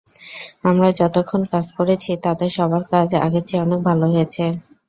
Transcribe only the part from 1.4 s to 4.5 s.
কাজ করেছি, তাতে সাবার কাজ আগের চেয়ে অনেক ভালো হয়েছে।